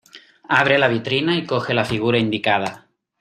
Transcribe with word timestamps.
Abre 0.49 0.79
la 0.79 0.87
vitrina 0.87 1.37
y 1.37 1.45
coge 1.45 1.75
la 1.75 1.85
figura 1.85 2.17
indicada. 2.17 2.87